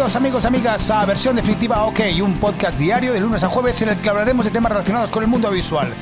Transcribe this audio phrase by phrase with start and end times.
[0.00, 3.90] Bienvenidos amigos, amigas a versión definitiva OK, un podcast diario de lunes a jueves en
[3.90, 5.92] el que hablaremos de temas relacionados con el mundo visual.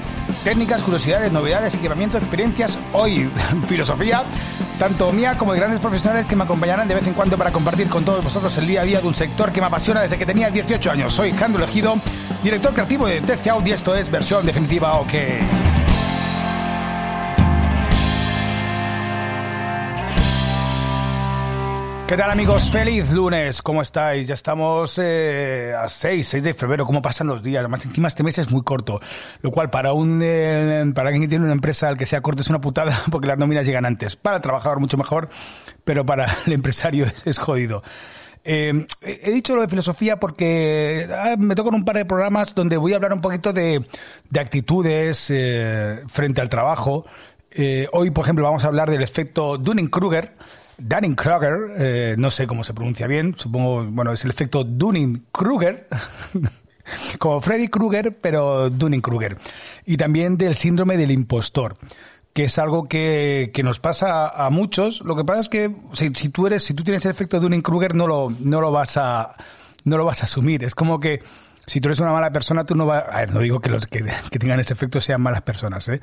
[0.45, 3.29] Técnicas, curiosidades, novedades, equipamiento, experiencias, hoy
[3.67, 4.23] filosofía,
[4.79, 7.89] tanto mía como de grandes profesionales que me acompañarán de vez en cuando para compartir
[7.89, 10.27] con todos vosotros el día a día de un sector que me apasiona desde que
[10.27, 11.13] tenía 18 años.
[11.13, 11.97] Soy Jandro Elegido,
[12.45, 13.21] director creativo de
[13.51, 15.15] Out y esto es versión definitiva OK.
[22.09, 22.71] ¿Qué tal amigos?
[22.71, 24.27] Feliz lunes, ¿cómo estáis?
[24.27, 27.61] Ya estamos eh, a 6, 6 de febrero, ¿cómo pasan los días?
[27.61, 28.99] Además, encima este mes es muy corto,
[29.43, 32.41] lo cual para un eh, para alguien que tiene una empresa al que sea corto
[32.41, 34.17] es una putada porque las nóminas llegan antes.
[34.17, 35.29] Para el trabajador mucho mejor,
[35.85, 37.83] pero para el empresario es, jodido.
[38.43, 42.79] Eh, he dicho lo de filosofía porque ah, me tocan un par de programas donde
[42.79, 43.85] voy a hablar un poquito de,
[44.31, 45.27] de actitudes
[46.07, 47.05] frente al trabajo.
[47.93, 50.33] hoy, por ejemplo, vamos a hablar del efecto Dunning-Kruger
[50.79, 55.87] Dunning-Kruger, eh, no sé cómo se pronuncia bien, supongo, bueno, es el efecto Dunning-Kruger,
[57.19, 59.37] como Freddy Krueger, pero Dunning-Kruger.
[59.85, 61.77] Y también del síndrome del impostor
[62.33, 65.01] que es algo que, que, nos pasa a muchos.
[65.01, 68.07] Lo que pasa es que si, tú eres, si tú tienes el efecto Dunning-Kruger, no
[68.07, 69.35] lo, no lo vas a,
[69.83, 70.63] no lo vas a asumir.
[70.63, 71.21] Es como que
[71.69, 73.05] si tú eres una mala persona, tú no vas...
[73.11, 74.03] A ver, no digo que los que,
[74.39, 76.01] tengan ese efecto sean malas personas, ¿eh?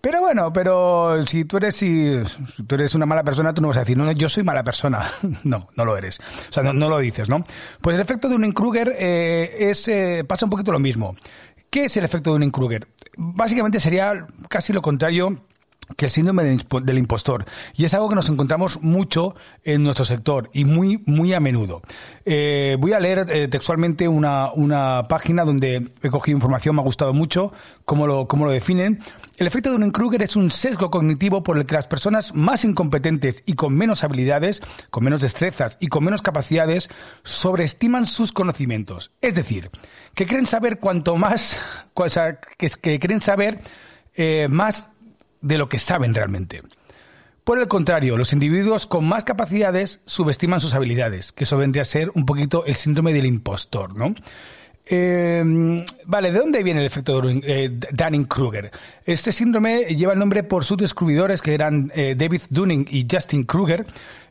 [0.00, 2.20] Pero bueno, pero si tú eres si,
[2.66, 5.06] tú eres una mala persona, tú no vas a decir, no, yo soy mala persona.
[5.44, 6.20] no, no lo eres.
[6.20, 7.44] O sea, no, lo dices, ¿no?
[7.80, 11.16] Pues el efecto de un Kruger eh, es, eh, pasa un poquito lo mismo.
[11.70, 12.88] ¿Qué es el efecto de un Kruger?
[13.16, 15.40] Básicamente sería casi lo contrario
[15.96, 17.44] que el síndrome del impostor.
[17.74, 21.82] Y es algo que nos encontramos mucho en nuestro sector y muy, muy a menudo.
[22.24, 26.84] Eh, voy a leer eh, textualmente una, una, página donde he cogido información, me ha
[26.84, 27.52] gustado mucho
[27.84, 29.00] cómo lo, cómo lo definen.
[29.36, 32.64] El efecto de un Kruger es un sesgo cognitivo por el que las personas más
[32.64, 36.88] incompetentes y con menos habilidades, con menos destrezas y con menos capacidades
[37.22, 39.12] sobreestiman sus conocimientos.
[39.20, 39.70] Es decir,
[40.14, 41.58] que creen saber cuanto más,
[41.94, 43.58] o sea, que, creen saber
[44.14, 44.88] eh, más
[45.46, 46.62] de lo que saben realmente.
[47.44, 51.84] Por el contrario, los individuos con más capacidades subestiman sus habilidades, que eso vendría a
[51.84, 54.14] ser un poquito el síndrome del impostor, ¿no?
[54.88, 58.70] Eh, vale, ¿de dónde viene el efecto eh, Dunning-Kruger?
[59.04, 63.42] Este síndrome lleva el nombre por sus descubridores, que eran eh, David Dunning y Justin
[63.42, 63.84] Kruger,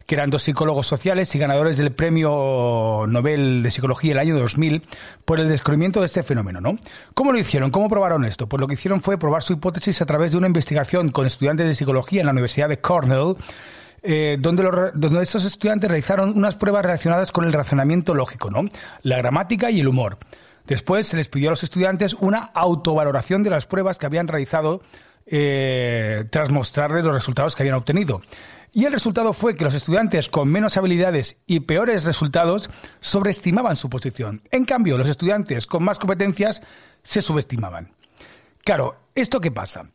[0.06, 4.84] que eran dos psicólogos sociales y ganadores del Premio Nobel de Psicología el año 2000
[5.26, 6.78] por el descubrimiento de este fenómeno, ¿no?
[7.14, 7.72] ¿Cómo lo hicieron?
[7.72, 8.48] ¿Cómo probaron esto?
[8.48, 11.68] Pues lo que hicieron fue probar su hipótesis a través de una investigación con estudiantes
[11.68, 13.36] de psicología en la Universidad de Cornell,
[14.04, 18.62] eh, donde, donde esos estudiantes realizaron unas pruebas relacionadas con el razonamiento lógico, ¿no?
[19.02, 20.18] La gramática y el humor.
[20.68, 24.82] Después se les pidió a los estudiantes una autovaloración de las pruebas que habían realizado
[25.28, 28.22] eh, tras mostrarles los resultados que habían obtenido.
[28.74, 33.90] Y el resultado fue que los estudiantes con menos habilidades y peores resultados sobreestimaban su
[33.90, 34.42] posición.
[34.52, 36.62] En cambio, los estudiantes con más competencias
[37.02, 37.94] se subestimaban.
[38.66, 39.86] Claro, ¿esto qué pasa?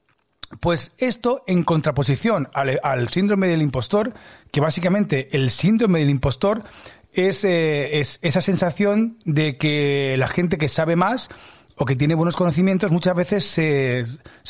[0.61, 4.15] Pues esto en contraposición al, síndrome del impostor,
[4.51, 6.65] que básicamente el síndrome del impostor
[7.13, 11.29] es, eh, es esa sensación de que la gente que sabe más
[11.77, 14.07] o que tiene buenos conocimientos muchas veces se,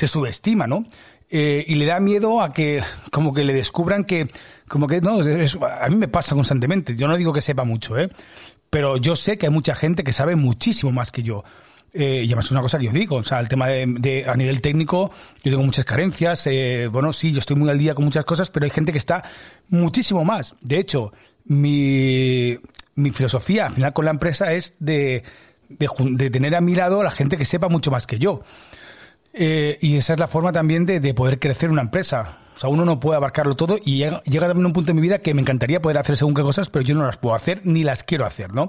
[0.07, 0.85] subestima, ¿no?
[1.31, 2.83] Eh, y le da miedo a que
[3.13, 4.29] como que le descubran que
[4.67, 8.09] como que no a mí me pasa constantemente yo no digo que sepa mucho eh
[8.69, 11.45] pero yo sé que hay mucha gente que sabe muchísimo más que yo
[11.93, 14.37] eh, y además es una cosa que yo digo, o sea, el tema de, a
[14.37, 15.11] nivel técnico,
[15.43, 18.51] yo tengo muchas carencias, eh, bueno, sí, yo estoy muy al día con muchas cosas,
[18.51, 19.25] pero hay gente que está
[19.69, 20.55] muchísimo más.
[20.61, 21.13] De hecho,
[21.47, 22.59] mi,
[22.95, 25.23] mi filosofía al final con la empresa es de,
[25.69, 28.43] de, de tener a mi lado a la gente que sepa mucho más que yo.
[29.33, 32.37] Eh, y esa es la forma también de, poder crecer una empresa.
[32.57, 35.19] O sea, uno no puede abarcarlo todo y llega, también un punto en mi vida
[35.19, 37.85] que me encantaría poder hacer según qué cosas, pero yo no las puedo hacer ni
[37.85, 38.69] las quiero hacer, ¿no?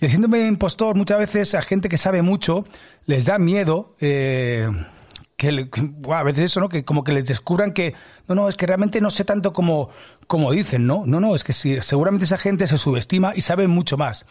[0.00, 2.64] Y el síndrome de impostor, muchas veces a gente que sabe mucho
[3.06, 4.68] les da miedo eh,
[5.36, 5.68] que,
[6.12, 6.68] a veces eso, ¿no?
[6.68, 7.94] Que como que les descubran que,
[8.28, 9.90] no, no, es que realmente no sé tanto como,
[10.26, 11.04] como dicen, ¿no?
[11.06, 14.26] No, no, es que si, seguramente esa gente se subestima y sabe mucho más.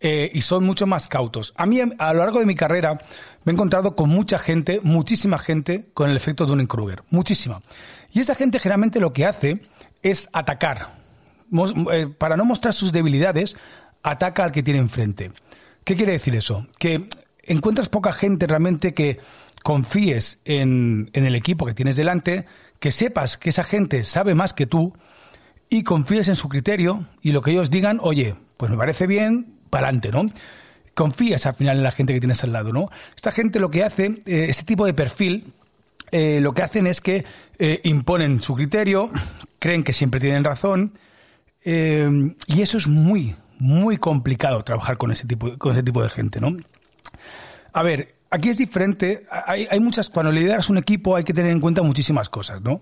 [0.00, 1.52] Eh, y son mucho más cautos.
[1.56, 3.00] A mí, a lo largo de mi carrera,
[3.44, 7.02] me he encontrado con mucha gente, muchísima gente, con el efecto de Dunning-Kruger.
[7.10, 7.60] Muchísima.
[8.12, 9.60] Y esa gente generalmente lo que hace
[10.02, 10.90] es atacar.
[11.92, 13.56] Eh, para no mostrar sus debilidades,
[14.04, 15.32] ataca al que tiene enfrente.
[15.82, 16.66] ¿Qué quiere decir eso?
[16.78, 17.08] Que
[17.42, 19.18] encuentras poca gente realmente que
[19.68, 22.46] confíes en, en el equipo que tienes delante,
[22.80, 24.94] que sepas que esa gente sabe más que tú
[25.68, 29.52] y confíes en su criterio y lo que ellos digan, oye, pues me parece bien,
[29.68, 30.24] para adelante, ¿no?
[30.94, 32.88] Confías al final en la gente que tienes al lado, ¿no?
[33.14, 35.52] Esta gente lo que hace, eh, este tipo de perfil,
[36.12, 37.26] eh, lo que hacen es que
[37.58, 39.10] eh, imponen su criterio,
[39.58, 40.94] creen que siempre tienen razón,
[41.62, 46.40] y eso es muy, muy complicado trabajar con ese tipo, con ese tipo de gente,
[46.40, 46.52] ¿no?
[47.74, 49.24] A ver, aquí es diferente.
[49.46, 52.80] Hay, muchas, cuando lideras un equipo hay que tener en cuenta muchísimas cosas, ¿no?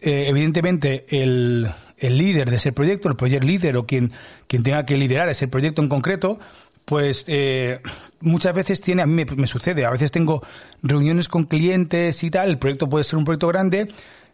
[0.00, 4.10] Eh, evidentemente, el, el, líder de ese proyecto, el project líder o quien,
[4.48, 6.40] quien tenga que liderar ese proyecto en concreto,
[6.84, 7.80] pues eh,
[8.20, 10.42] muchas veces tiene, a mí me, sucede, a veces tengo
[10.82, 13.88] reuniones con clientes y tal, el proyecto puede ser un proyecto grande,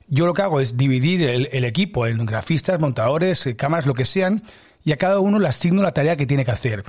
[0.08, 3.92] yo lo que hago es dividir el, el equipo en grafistas, montadores, eh, cámaras, lo
[3.92, 4.40] que sean,
[4.84, 6.84] y a cada uno le asigno la tarea que tiene que hacer.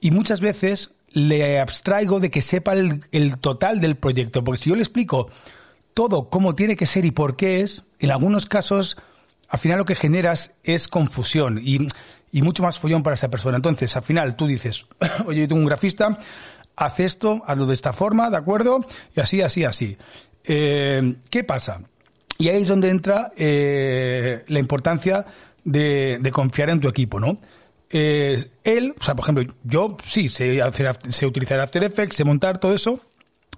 [0.00, 4.76] Y muchas veces le abstraigo de que sepa el, total del proyecto, porque si yo
[4.76, 5.28] le explico
[5.94, 8.96] todo cómo tiene que ser y por qué es, en algunos casos,
[9.48, 11.86] al final lo que generas es confusión y,
[12.32, 13.56] y mucho más follón para esa persona.
[13.56, 14.86] Entonces, al final tú dices,
[15.26, 16.18] oye, yo tengo un grafista,
[16.76, 18.84] haz esto, hazlo de esta forma, ¿de acuerdo?
[19.14, 19.96] Y así, así, así.
[20.44, 21.82] Eh, ¿Qué pasa?
[22.38, 25.26] Y ahí es donde entra eh, la importancia
[25.64, 27.38] de, de, confiar en tu equipo, ¿no?
[27.92, 30.90] Él, o sea, por ejemplo, yo sí sé, hacer,
[31.26, 33.00] utilizar After Effects, sé montar todo eso,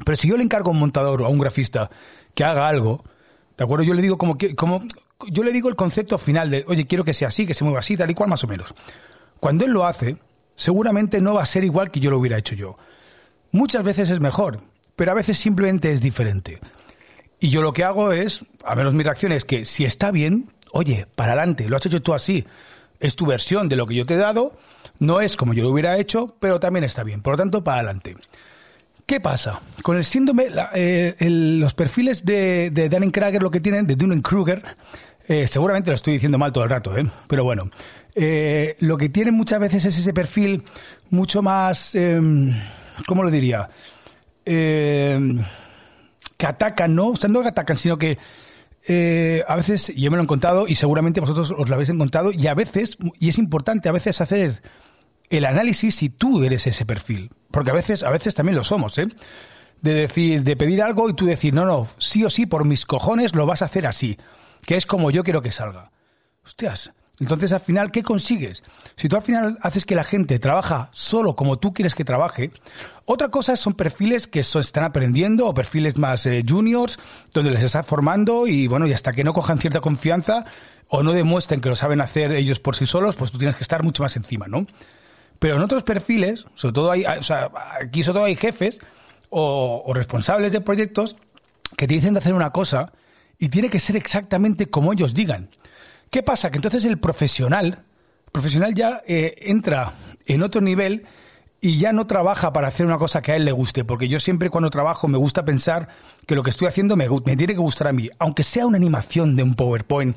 [0.05, 1.89] pero si yo le encargo a un montador o a un grafista
[2.35, 3.05] que haga algo,
[3.57, 3.85] ¿de acuerdo?
[3.85, 4.83] Yo le digo como como,
[5.31, 7.81] yo le digo el concepto final de, oye, quiero que sea así, que se mueva
[7.81, 8.75] así, tal y cual, más o menos.
[9.39, 10.17] Cuando él lo hace,
[10.57, 12.77] seguramente no va a ser igual que yo lo hubiera hecho yo.
[13.53, 14.59] Muchas veces es mejor,
[14.97, 16.61] pero a veces simplemente es diferente.
[17.41, 20.49] Y yo lo que hago es, a menos mi reacción es que si está bien,
[20.73, 22.45] oye, para adelante, lo has hecho tú así.
[23.05, 24.57] Es tu versión de lo que yo te he dado,
[24.99, 27.21] no es como yo lo hubiera hecho, pero también está bien.
[27.21, 28.17] Por lo tanto, para adelante.
[29.05, 29.61] ¿Qué pasa?
[29.83, 34.63] Con el síndrome, eh, los perfiles de, de Dunning-Kruger, lo que tienen, de Dunning-Kruger,
[35.29, 37.07] eh, seguramente lo estoy diciendo mal todo el rato, ¿eh?
[37.29, 37.69] pero bueno,
[38.15, 40.65] eh, lo que tienen muchas veces es ese perfil
[41.11, 42.55] mucho más, em,
[43.07, 43.69] ¿cómo lo diría?
[44.47, 45.45] Em,
[46.39, 47.09] que atacan, ¿no?
[47.09, 48.17] O sea, no que atacan, sino que
[48.87, 52.47] a veces, yo me lo he contado y seguramente vosotros os lo habéis encontrado, y
[52.47, 54.63] a veces, y es importante a veces hacer
[55.31, 57.31] el análisis si tú eres ese perfil.
[57.51, 59.07] Porque a veces, a veces también lo somos, ¿eh?
[59.81, 62.87] De decir, de pedir algo y tú decir, no, no, sí o sí, por mis
[62.87, 64.19] cojones lo vas a hacer así.
[64.67, 65.91] Que es como yo quiero que salga.
[66.45, 66.93] Hostias.
[67.21, 68.65] Entonces, al final, ¿qué consigues?
[68.97, 72.51] Si tú al final haces que la gente trabaja solo como tú quieres que trabaje,
[73.05, 76.99] otra cosa son perfiles que están aprendiendo o perfiles más eh, juniors,
[77.33, 80.45] donde les estás formando y bueno, y hasta que no cojan cierta confianza
[80.89, 83.63] o no demuestren que lo saben hacer ellos por sí solos, pues tú tienes que
[83.63, 84.67] estar mucho más encima, ¿no?
[85.39, 87.51] Pero en otros perfiles, sobre todo hay, o sea,
[87.81, 88.79] aquí sobre todo hay jefes
[89.31, 91.17] o, responsables de proyectos
[91.77, 92.93] que te dicen de hacer una cosa
[93.39, 95.51] y tiene que ser exactamente como ellos digan.
[96.11, 96.51] ¿Qué pasa?
[96.51, 97.85] Que entonces el profesional,
[98.33, 99.93] profesional ya eh, entra
[100.27, 101.07] en otro nivel
[101.61, 104.21] y ya no trabaja para hacer una cosa que a él le guste, porque yo
[104.21, 105.89] siempre cuando trabajo me gusta pensar
[106.27, 108.77] que lo que estoy haciendo me, me tiene que gustar a mí, aunque sea una
[108.77, 110.17] animación de un PowerPoint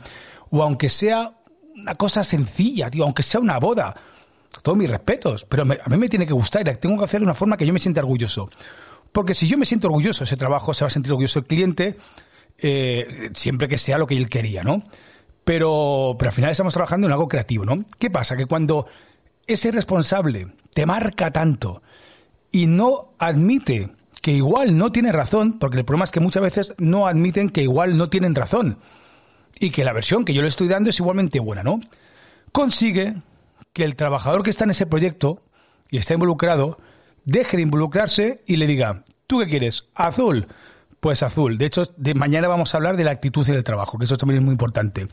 [0.49, 1.33] o aunque sea
[1.75, 3.95] una cosa sencilla, tío, aunque sea una boda
[4.61, 7.25] todos mis respetos, pero a mí me tiene que gustar y tengo que hacer de
[7.25, 8.49] una forma que yo me sienta orgulloso.
[9.11, 11.45] Porque si yo me siento orgulloso de ese trabajo, se va a sentir orgulloso el
[11.45, 11.97] cliente,
[12.57, 14.83] eh, siempre que sea lo que él quería, ¿no?
[15.47, 17.77] Pero, pero al final estamos trabajando en algo creativo, ¿no?
[17.97, 18.35] ¿Qué pasa?
[18.35, 18.85] Que cuando
[19.47, 21.81] ese responsable te marca tanto
[22.51, 23.89] y no admite
[24.21, 27.61] que igual no tiene razón, porque el problema es que muchas veces no admiten que
[27.61, 28.77] igual no tienen razón
[29.57, 31.79] y que la versión que yo le estoy dando es igualmente buena, ¿no?
[32.51, 33.15] Consigue
[33.71, 35.41] que el trabajador que está en ese proyecto
[35.89, 36.77] y está involucrado
[37.23, 39.85] deje de involucrarse y le diga, ¿tú qué quieres?
[39.95, 40.45] ¿Azul?
[40.99, 41.57] Pues azul.
[41.57, 44.39] De hecho, de mañana vamos a hablar de la actitud del trabajo, que eso también
[44.39, 45.07] es muy importante.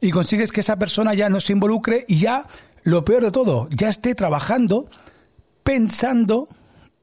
[0.00, 2.46] Y consigues que esa persona ya no se involucre y ya,
[2.82, 4.88] lo peor de todo, ya esté trabajando
[5.62, 6.48] pensando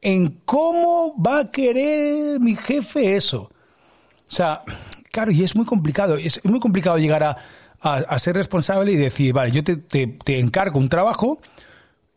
[0.02, 3.44] en cómo va a querer mi jefe eso.
[4.28, 4.62] O sea,
[5.12, 7.38] claro, y es muy complicado, es muy complicado llegar a,
[7.82, 11.40] a, ser responsable y decir, vale, yo te, te, encargo un trabajo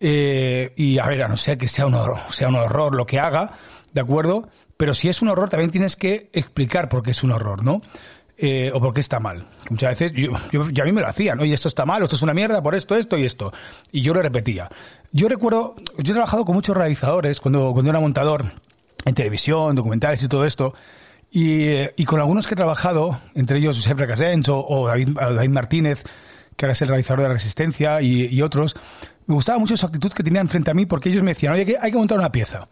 [0.01, 3.07] eh, y a ver, a no ser que sea un, horror, sea un horror lo
[3.07, 3.53] que haga,
[3.93, 4.49] ¿de acuerdo?
[4.77, 7.81] Pero si es un horror también tienes que explicar por qué es un horror, ¿no?
[8.39, 9.47] Eh, o por qué está mal.
[9.71, 12.23] Muchas veces yo, yo, a mí me lo hacían, oye, esto está mal, esto es
[12.23, 13.53] una mierda por esto, esto y esto.
[13.93, 14.69] Y yo lo repetía.
[15.13, 18.45] Yo recuerdo, yo he trabajado con muchos realizadores cuando, cuando era montador
[19.05, 20.75] en televisión, documentales y todo esto.
[21.35, 26.03] Y, con algunos que he trabajado, entre ellos Josep Recasens o, David, Martínez,
[26.57, 28.77] que ahora es el realizador de la Resistencia, y, otros,
[29.27, 31.77] me gustaba mucho su actitud que tenían frente a mí porque ellos me decían, oye,
[31.81, 32.69] hay que montar una pieza.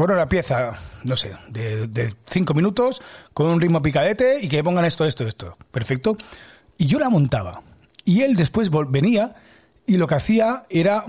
[0.00, 3.02] Bueno, una pieza, no sé, de, cinco minutos,
[3.34, 5.58] con un ritmo picadete y que pongan esto, esto, esto.
[5.70, 6.16] Perfecto.
[6.78, 7.60] Y yo la montaba.
[8.06, 9.34] Y él después venía
[9.86, 11.04] y lo que hacía era,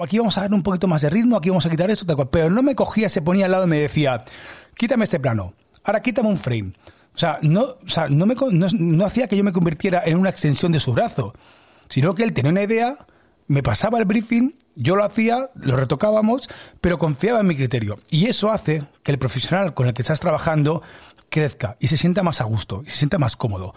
[0.00, 2.30] aquí vamos a dar un poquito más de ritmo, aquí vamos a quitar esto, tal.
[2.30, 4.24] Pero no me cogía, se ponía al lado y me decía,
[4.74, 5.52] quítame este plano,
[5.84, 6.72] ahora quítame un frame.
[7.14, 10.30] O sea, no, o sea, no, me, no, hacía que yo me convirtiera en una
[10.30, 11.34] extensión de su brazo,
[11.90, 12.96] sino que él tenía una idea,
[13.48, 16.48] me pasaba el briefing, yo lo hacía, lo retocábamos,
[16.80, 17.98] pero confiaba en mi criterio.
[18.10, 20.82] Y eso hace que el profesional con el que estás trabajando
[21.28, 23.74] crezca y se sienta más a gusto y se sienta más cómodo.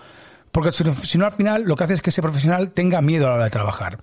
[0.51, 3.29] Porque si no al final lo que hace es que ese profesional tenga miedo a
[3.29, 3.97] la hora de trabajar.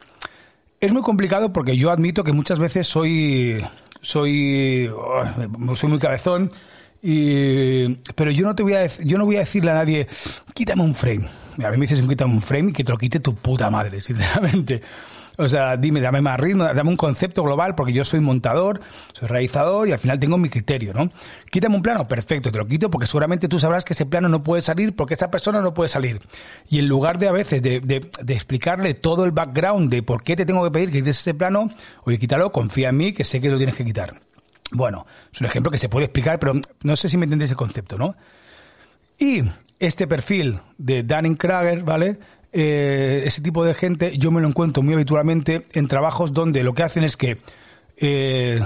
[0.80, 3.64] Es muy complicado porque yo admito que muchas veces soy
[4.02, 6.50] soy oh, soy muy cabezón
[7.06, 10.08] y, pero yo no te voy a yo no voy a decirle a nadie
[10.54, 11.26] quítame un frame.
[11.62, 14.00] A mí me dices quítame un frame y que te lo quite tu puta madre,
[14.00, 14.80] sinceramente.
[15.36, 18.80] O sea, dime, dame más ritmo, dame un concepto global, porque yo soy montador,
[19.12, 21.10] soy realizador y al final tengo mi criterio, ¿no?
[21.50, 24.42] Quítame un plano, perfecto, te lo quito porque seguramente tú sabrás que ese plano no
[24.42, 26.20] puede salir porque esa persona no puede salir.
[26.70, 30.36] Y en lugar de a veces de, de, explicarle todo el background de por qué
[30.36, 31.68] te tengo que pedir que quites ese plano,
[32.04, 34.14] oye, quítalo, confía en mí, que sé que lo tienes que quitar.
[34.74, 36.52] Bueno, es un ejemplo que se puede explicar, pero
[36.82, 38.16] no sé si me entendéis el concepto, ¿no?
[39.18, 39.42] Y
[39.78, 42.18] este perfil de Dunning-Krager, ¿vale?
[42.52, 46.74] Eh, ese tipo de gente yo me lo encuentro muy habitualmente en trabajos donde lo
[46.74, 47.36] que hacen es que
[47.96, 48.60] eh,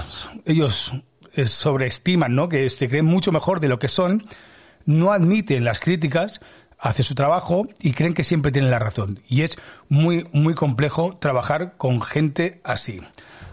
[0.45, 0.93] ellos
[1.35, 2.49] eh, sobreestiman, ¿no?
[2.49, 4.23] Que se creen mucho mejor de lo que son,
[4.85, 6.41] no admiten las críticas
[6.79, 9.19] hacia su trabajo y creen que siempre tienen la razón.
[9.27, 9.57] Y es
[9.89, 12.99] muy, muy complejo trabajar con gente así.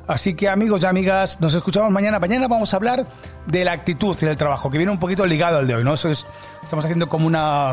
[0.06, 2.18] Así que amigos y amigas, nos escuchamos mañana.
[2.18, 3.06] Mañana vamos a hablar
[3.46, 5.94] de la actitud en el trabajo, que viene un poquito ligado al de hoy, ¿no?
[5.94, 6.26] Eso es,
[6.62, 7.72] estamos haciendo como una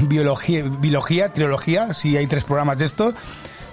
[0.00, 3.14] biología, biología, trilogía, si hay tres programas de esto.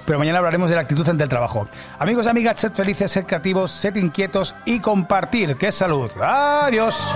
[0.06, 1.68] Pero mañana hablaremos de la actitud ante el trabajo.
[1.98, 5.58] Amigos y amigas, sed felices, sed creativos, sed inquietos y compartir.
[5.58, 6.12] ¡Qué salud!
[6.22, 7.12] ¡Adiós!